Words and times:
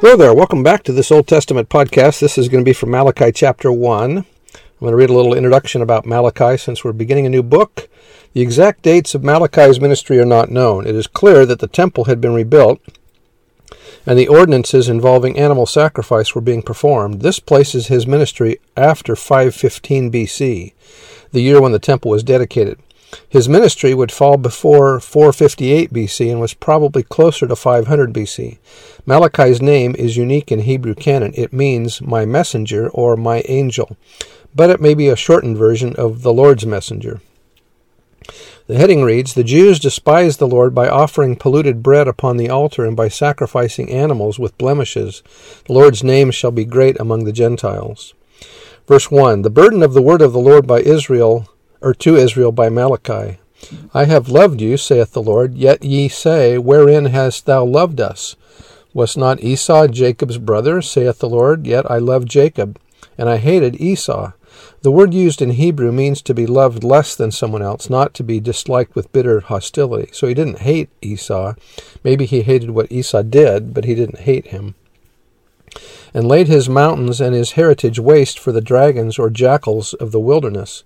Hello 0.00 0.14
there. 0.14 0.34
Welcome 0.34 0.62
back 0.62 0.82
to 0.82 0.92
this 0.92 1.10
Old 1.10 1.26
Testament 1.26 1.70
podcast. 1.70 2.20
This 2.20 2.36
is 2.36 2.50
going 2.50 2.62
to 2.62 2.68
be 2.68 2.74
from 2.74 2.90
Malachi 2.90 3.32
chapter 3.32 3.72
1. 3.72 4.18
I'm 4.18 4.24
going 4.78 4.92
to 4.92 4.96
read 4.96 5.08
a 5.08 5.14
little 5.14 5.32
introduction 5.32 5.80
about 5.80 6.04
Malachi 6.04 6.58
since 6.58 6.84
we're 6.84 6.92
beginning 6.92 7.24
a 7.24 7.30
new 7.30 7.42
book. 7.42 7.88
The 8.34 8.42
exact 8.42 8.82
dates 8.82 9.14
of 9.14 9.24
Malachi's 9.24 9.80
ministry 9.80 10.18
are 10.18 10.26
not 10.26 10.50
known. 10.50 10.86
It 10.86 10.94
is 10.94 11.06
clear 11.06 11.46
that 11.46 11.60
the 11.60 11.66
temple 11.66 12.04
had 12.04 12.20
been 12.20 12.34
rebuilt 12.34 12.78
and 14.04 14.18
the 14.18 14.28
ordinances 14.28 14.90
involving 14.90 15.38
animal 15.38 15.64
sacrifice 15.64 16.34
were 16.34 16.42
being 16.42 16.60
performed. 16.60 17.22
This 17.22 17.40
places 17.40 17.86
his 17.86 18.06
ministry 18.06 18.60
after 18.76 19.16
515 19.16 20.12
BC, 20.12 20.74
the 21.32 21.40
year 21.40 21.58
when 21.58 21.72
the 21.72 21.78
temple 21.78 22.10
was 22.10 22.22
dedicated. 22.22 22.78
His 23.28 23.48
ministry 23.48 23.94
would 23.94 24.12
fall 24.12 24.36
before 24.36 25.00
458 25.00 25.92
BC 25.92 26.30
and 26.30 26.40
was 26.40 26.54
probably 26.54 27.02
closer 27.02 27.46
to 27.46 27.56
500 27.56 28.12
BC. 28.12 28.58
Malachi's 29.04 29.62
name 29.62 29.94
is 29.96 30.16
unique 30.16 30.50
in 30.50 30.60
Hebrew 30.60 30.94
canon. 30.94 31.32
It 31.36 31.52
means 31.52 32.02
my 32.02 32.24
messenger 32.24 32.88
or 32.88 33.16
my 33.16 33.42
angel, 33.48 33.96
but 34.54 34.70
it 34.70 34.80
may 34.80 34.94
be 34.94 35.08
a 35.08 35.16
shortened 35.16 35.56
version 35.56 35.94
of 35.96 36.22
the 36.22 36.32
Lord's 36.32 36.66
messenger. 36.66 37.20
The 38.66 38.76
heading 38.76 39.04
reads 39.04 39.34
The 39.34 39.44
Jews 39.44 39.78
despised 39.78 40.40
the 40.40 40.48
Lord 40.48 40.74
by 40.74 40.88
offering 40.88 41.36
polluted 41.36 41.84
bread 41.84 42.08
upon 42.08 42.36
the 42.36 42.50
altar 42.50 42.84
and 42.84 42.96
by 42.96 43.06
sacrificing 43.06 43.92
animals 43.92 44.40
with 44.40 44.58
blemishes. 44.58 45.22
The 45.66 45.72
Lord's 45.72 46.02
name 46.02 46.32
shall 46.32 46.50
be 46.50 46.64
great 46.64 46.98
among 46.98 47.24
the 47.24 47.32
Gentiles. 47.32 48.14
Verse 48.88 49.08
1 49.08 49.42
The 49.42 49.50
burden 49.50 49.84
of 49.84 49.94
the 49.94 50.02
word 50.02 50.20
of 50.20 50.32
the 50.32 50.40
Lord 50.40 50.66
by 50.66 50.80
Israel 50.80 51.48
or 51.80 51.94
to 51.94 52.16
Israel 52.16 52.52
by 52.52 52.68
Malachi. 52.68 53.38
I 53.94 54.04
have 54.04 54.28
loved 54.28 54.60
you, 54.60 54.76
saith 54.76 55.12
the 55.12 55.22
Lord, 55.22 55.54
yet 55.54 55.82
ye 55.82 56.08
say, 56.08 56.58
Wherein 56.58 57.06
hast 57.06 57.46
thou 57.46 57.64
loved 57.64 58.00
us? 58.00 58.36
Was 58.92 59.16
not 59.16 59.42
Esau 59.42 59.88
Jacob's 59.88 60.38
brother, 60.38 60.82
saith 60.82 61.18
the 61.18 61.28
Lord? 61.28 61.66
Yet 61.66 61.90
I 61.90 61.98
loved 61.98 62.28
Jacob, 62.28 62.78
and 63.18 63.28
I 63.28 63.38
hated 63.38 63.80
Esau. 63.80 64.32
The 64.82 64.90
word 64.90 65.12
used 65.12 65.42
in 65.42 65.50
Hebrew 65.50 65.90
means 65.92 66.22
to 66.22 66.34
be 66.34 66.46
loved 66.46 66.84
less 66.84 67.14
than 67.14 67.30
someone 67.30 67.62
else, 67.62 67.90
not 67.90 68.14
to 68.14 68.22
be 68.22 68.40
disliked 68.40 68.94
with 68.94 69.12
bitter 69.12 69.40
hostility. 69.40 70.10
So 70.12 70.26
he 70.26 70.34
didn't 70.34 70.60
hate 70.60 70.90
Esau. 71.02 71.54
Maybe 72.04 72.24
he 72.26 72.42
hated 72.42 72.70
what 72.70 72.92
Esau 72.92 73.22
did, 73.22 73.74
but 73.74 73.84
he 73.84 73.94
didn't 73.94 74.20
hate 74.20 74.48
him 74.48 74.74
and 76.14 76.26
laid 76.26 76.48
his 76.48 76.66
mountains 76.66 77.20
and 77.20 77.34
his 77.34 77.52
heritage 77.52 77.98
waste 77.98 78.38
for 78.38 78.50
the 78.50 78.62
dragons 78.62 79.18
or 79.18 79.28
jackals 79.28 79.92
of 79.94 80.12
the 80.12 80.20
wilderness. 80.20 80.82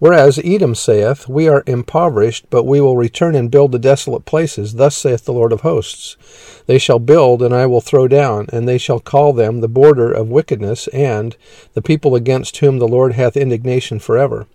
Whereas 0.00 0.40
Edom 0.42 0.74
saith, 0.74 1.28
We 1.28 1.46
are 1.46 1.62
impoverished, 1.66 2.46
but 2.48 2.64
we 2.64 2.80
will 2.80 2.96
return 2.96 3.34
and 3.34 3.50
build 3.50 3.70
the 3.70 3.78
desolate 3.78 4.24
places. 4.24 4.74
Thus 4.74 4.96
saith 4.96 5.26
the 5.26 5.32
Lord 5.34 5.52
of 5.52 5.60
hosts 5.60 6.16
They 6.64 6.78
shall 6.78 6.98
build, 6.98 7.42
and 7.42 7.54
I 7.54 7.66
will 7.66 7.82
throw 7.82 8.08
down, 8.08 8.46
and 8.50 8.66
they 8.66 8.78
shall 8.78 8.98
call 8.98 9.34
them 9.34 9.60
the 9.60 9.68
border 9.68 10.10
of 10.10 10.30
wickedness, 10.30 10.88
and 10.88 11.36
the 11.74 11.82
people 11.82 12.14
against 12.14 12.56
whom 12.56 12.78
the 12.78 12.88
Lord 12.88 13.12
hath 13.12 13.36
indignation 13.36 13.98
forever. 13.98 14.46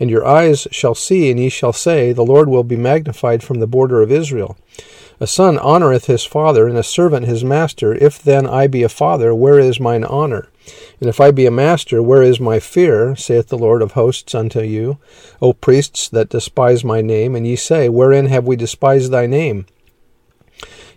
And 0.00 0.08
your 0.08 0.26
eyes 0.26 0.66
shall 0.70 0.94
see, 0.94 1.30
and 1.30 1.38
ye 1.38 1.50
shall 1.50 1.74
say, 1.74 2.12
The 2.12 2.24
Lord 2.24 2.48
will 2.48 2.64
be 2.64 2.76
magnified 2.76 3.42
from 3.42 3.60
the 3.60 3.66
border 3.66 4.00
of 4.00 4.10
Israel. 4.10 4.56
A 5.20 5.26
son 5.26 5.58
honoureth 5.58 6.06
his 6.06 6.24
father, 6.24 6.66
and 6.66 6.78
a 6.78 6.82
servant 6.82 7.26
his 7.26 7.44
master. 7.44 7.94
If 7.94 8.22
then 8.22 8.46
I 8.46 8.66
be 8.66 8.82
a 8.82 8.88
father, 8.88 9.34
where 9.34 9.58
is 9.58 9.78
mine 9.78 10.04
honour? 10.04 10.48
And 11.00 11.08
if 11.08 11.20
I 11.20 11.30
be 11.30 11.46
a 11.46 11.50
master, 11.50 12.02
where 12.02 12.22
is 12.22 12.40
my 12.40 12.58
fear? 12.58 13.14
saith 13.16 13.48
the 13.48 13.58
Lord 13.58 13.82
of 13.82 13.92
hosts 13.92 14.34
unto 14.34 14.60
you, 14.60 14.98
O 15.40 15.52
priests 15.52 16.08
that 16.08 16.28
despise 16.28 16.84
my 16.84 17.00
name. 17.00 17.34
And 17.34 17.46
ye 17.46 17.56
say, 17.56 17.88
Wherein 17.88 18.26
have 18.26 18.46
we 18.46 18.56
despised 18.56 19.12
thy 19.12 19.26
name? 19.26 19.66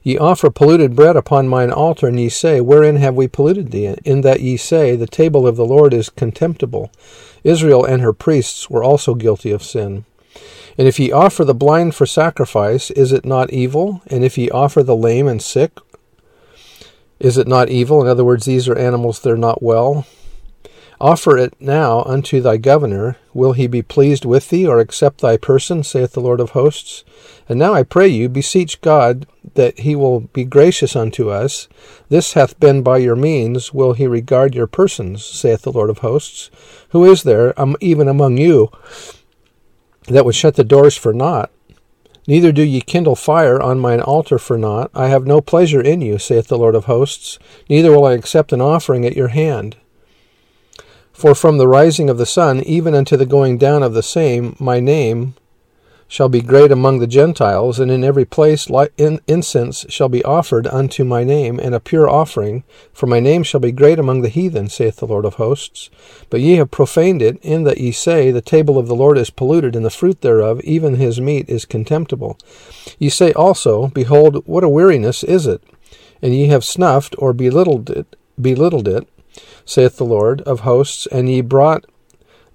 Ye 0.02 0.18
offer 0.18 0.50
polluted 0.50 0.96
bread 0.96 1.18
upon 1.18 1.48
mine 1.48 1.72
altar, 1.72 2.08
and 2.08 2.20
ye 2.20 2.30
say, 2.30 2.62
Wherein 2.62 2.96
have 2.96 3.16
we 3.16 3.28
polluted 3.28 3.72
thee? 3.72 3.96
In 4.06 4.22
that 4.22 4.42
ye 4.42 4.56
say, 4.58 4.96
The 4.96 5.08
table 5.08 5.46
of 5.46 5.58
the 5.58 5.66
Lord 5.66 5.94
is 5.94 6.10
contemptible. 6.10 6.92
Israel 7.44 7.84
and 7.84 8.02
her 8.02 8.14
priests 8.14 8.70
were 8.70 8.84
also 8.84 9.14
guilty 9.14 9.52
of 9.52 9.64
sin. 9.64 10.06
And 10.78 10.88
if 10.88 11.00
ye 11.00 11.12
offer 11.12 11.44
the 11.44 11.54
blind 11.54 11.96
for 11.96 12.06
sacrifice, 12.06 12.90
is 12.92 13.12
it 13.12 13.26
not 13.26 13.52
evil? 13.52 14.02
And 14.08 14.24
if 14.24 14.38
ye 14.38 14.50
offer 14.50 14.82
the 14.82 14.96
lame 14.96 15.28
and 15.28 15.42
sick, 15.42 15.78
is 17.20 17.38
it 17.38 17.48
not 17.48 17.70
evil? 17.70 18.02
In 18.02 18.08
other 18.08 18.26
words, 18.26 18.46
these 18.46 18.68
are 18.68 18.78
animals 18.78 19.20
that 19.20 19.32
are 19.32 19.38
not 19.38 19.62
well. 19.62 20.06
Offer 21.02 21.38
it 21.38 21.54
now 21.62 22.04
unto 22.04 22.42
thy 22.42 22.58
governor. 22.58 23.18
Will 23.34 23.54
he 23.54 23.68
be 23.68 23.82
pleased 23.82 24.26
with 24.26 24.50
thee, 24.50 24.68
or 24.68 24.80
accept 24.80 25.22
thy 25.22 25.38
person, 25.38 25.82
saith 25.84 26.12
the 26.12 26.20
Lord 26.20 26.42
of 26.42 26.50
hosts? 26.50 27.06
And 27.48 27.58
now 27.58 27.74
I 27.74 27.84
pray 27.84 28.08
you, 28.08 28.28
beseech 28.28 28.82
God 28.82 29.26
that 29.56 29.80
he 29.80 29.96
will 29.96 30.20
be 30.20 30.44
gracious 30.44 30.96
unto 30.96 31.30
us. 31.30 31.70
This 32.10 32.34
hath 32.34 32.60
been 32.60 32.84
by 32.84 32.98
your 32.98 33.16
means. 33.16 33.74
Will 33.74 33.94
he 33.94 34.08
regard 34.08 34.54
your 34.54 34.68
persons, 34.68 35.26
saith 35.26 35.62
the 35.62 35.72
Lord 35.72 35.90
of 35.90 36.00
hosts? 36.00 36.52
Who 36.90 37.06
is 37.06 37.24
there, 37.24 37.60
um, 37.60 37.78
even 37.80 38.10
among 38.10 38.38
you, 38.38 38.70
that 40.08 40.26
would 40.26 40.36
shut 40.36 40.56
the 40.56 40.64
doors 40.64 40.98
for 40.98 41.14
naught. 41.14 41.52
Neither 42.30 42.52
do 42.52 42.62
ye 42.62 42.82
kindle 42.82 43.16
fire 43.16 43.60
on 43.60 43.80
mine 43.80 44.02
altar 44.02 44.38
for 44.38 44.56
naught. 44.56 44.92
I 44.94 45.08
have 45.08 45.26
no 45.26 45.42
pleasure 45.42 45.82
in 45.82 46.00
you, 46.00 46.20
saith 46.20 46.48
the 46.48 46.60
Lord 46.60 46.76
of 46.76 46.86
hosts, 46.86 47.40
neither 47.68 47.92
will 47.92 48.06
I 48.06 48.14
accept 48.14 48.54
an 48.54 48.62
offering 48.62 49.04
at 49.04 49.16
your 49.16 49.30
hand. 49.30 49.78
For 51.12 51.34
from 51.34 51.58
the 51.58 51.68
rising 51.68 52.08
of 52.08 52.20
the 52.20 52.28
sun 52.28 52.60
even 52.60 52.94
unto 52.94 53.18
the 53.18 53.26
going 53.26 53.58
down 53.58 53.82
of 53.82 53.96
the 53.96 54.04
same, 54.04 54.56
my 54.60 54.80
name 54.80 55.34
shall 56.10 56.28
be 56.28 56.42
great 56.42 56.72
among 56.72 56.98
the 56.98 57.08
Gentiles, 57.08 57.80
and 57.80 57.92
in 57.92 58.04
every 58.04 58.26
place 58.26 58.68
incense 59.28 59.86
shall 59.90 60.10
be 60.10 60.24
offered 60.24 60.66
unto 60.66 61.06
my 61.06 61.24
name, 61.24 61.60
and 61.60 61.76
a 61.76 61.80
pure 61.80 62.10
offering, 62.10 62.64
for 62.92 63.06
my 63.06 63.20
name 63.20 63.44
shall 63.44 63.60
be 63.60 63.72
great 63.72 64.00
among 64.00 64.22
the 64.22 64.28
heathen, 64.28 64.68
saith 64.68 64.96
the 64.98 65.06
Lord 65.06 65.24
of 65.24 65.36
hosts. 65.36 65.92
But 66.32 66.42
ye 66.42 66.56
have 66.56 66.72
profaned 66.72 67.22
it, 67.22 67.38
in 67.44 67.64
that 67.66 67.78
ye 67.78 67.92
say, 67.92 68.32
The 68.32 68.42
table 68.42 68.80
of 68.80 68.88
the 68.88 68.96
Lord 68.96 69.20
is 69.20 69.30
polluted, 69.30 69.76
and 69.76 69.86
the 69.86 69.92
fruit 69.92 70.22
thereof, 70.22 70.60
even 70.62 70.96
his 70.96 71.22
meat, 71.22 71.48
is 71.48 71.64
contemptible. 71.64 72.40
Ye 72.98 73.10
say 73.10 73.32
also, 73.34 73.88
Behold, 73.90 74.44
what 74.48 74.64
a 74.64 74.70
weariness 74.70 75.24
is 75.24 75.46
it! 75.46 75.62
And 76.24 76.34
ye 76.34 76.48
have 76.48 76.66
snuffed, 76.66 77.14
or 77.20 77.34
belittled 77.34 77.92
it, 77.92 78.16
belittled 78.42 78.88
it, 78.88 79.08
saith 79.64 79.98
the 79.98 80.06
Lord 80.06 80.42
of 80.42 80.62
hosts, 80.62 81.08
and 81.12 81.30
ye 81.30 81.42
brought 81.42 81.86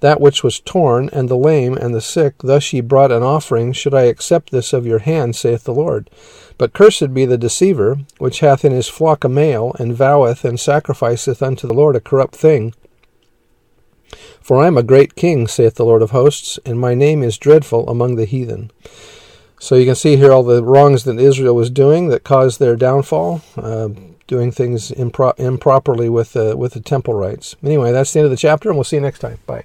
that 0.05 0.21
which 0.21 0.45
was 0.45 0.61
torn, 0.61 1.09
and 1.15 1.31
the 1.31 1.35
lame, 1.35 1.79
and 1.79 1.95
the 1.95 2.01
sick, 2.03 2.35
thus 2.43 2.75
ye 2.75 2.83
brought 2.83 3.11
an 3.11 3.23
offering, 3.23 3.73
should 3.73 3.95
I 3.95 4.03
accept 4.03 4.51
this 4.51 4.75
of 4.75 4.85
your 4.85 4.99
hand, 4.99 5.35
saith 5.35 5.65
the 5.65 5.73
Lord. 5.73 6.11
But 6.59 6.75
cursed 6.75 7.15
be 7.15 7.25
the 7.25 7.39
deceiver, 7.39 8.01
which 8.19 8.41
hath 8.41 8.67
in 8.67 8.73
his 8.73 8.87
flock 8.87 9.25
a 9.25 9.31
male, 9.31 9.75
and 9.79 9.97
voweth 9.97 10.45
and 10.45 10.61
sacrificeth 10.61 11.43
unto 11.43 11.67
the 11.67 11.73
Lord 11.73 11.97
a 11.97 12.01
corrupt 12.01 12.37
thing. 12.37 12.75
For 14.43 14.63
I 14.63 14.67
am 14.67 14.77
a 14.77 14.83
great 14.83 15.15
king, 15.15 15.49
saith 15.49 15.77
the 15.77 15.87
Lord 15.87 16.03
of 16.03 16.11
hosts, 16.11 16.59
and 16.67 16.79
my 16.79 16.95
name 16.95 17.23
is 17.23 17.39
dreadful 17.39 17.89
among 17.89 18.17
the 18.17 18.27
heathen. 18.27 18.71
So 19.59 19.75
you 19.75 19.87
can 19.87 19.95
see 19.95 20.17
here 20.17 20.33
all 20.33 20.43
the 20.43 20.63
wrongs 20.63 21.05
that 21.05 21.19
Israel 21.19 21.57
was 21.57 21.71
doing 21.71 22.09
that 22.09 22.25
caused 22.25 22.61
their 22.61 22.77
downfall. 22.77 23.41
Uh, 23.57 23.89
doing 24.27 24.51
things 24.51 24.91
impro- 24.91 25.39
improperly 25.39 26.09
with 26.09 26.37
uh, 26.37 26.55
with 26.57 26.73
the 26.73 26.81
temple 26.81 27.15
rites. 27.15 27.57
Anyway, 27.63 27.93
that's 27.93 28.13
the 28.13 28.21
end 28.21 28.25
of 28.25 28.31
the 28.31 28.37
chapter, 28.37 28.69
and 28.69 28.77
we'll 28.77 28.85
see 28.85 28.97
you 28.97 29.03
next 29.03 29.21
time. 29.21 29.39
Bye. 29.47 29.65